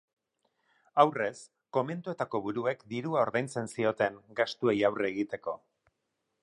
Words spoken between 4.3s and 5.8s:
gastuei aurre egiteko.